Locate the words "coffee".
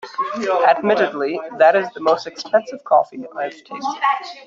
2.85-3.23